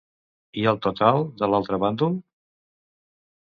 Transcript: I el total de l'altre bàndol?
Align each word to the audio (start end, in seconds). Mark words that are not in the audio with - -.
I 0.61 0.65
el 0.71 0.79
total 0.85 1.21
de 1.43 1.51
l'altre 1.53 1.81
bàndol? 1.87 2.19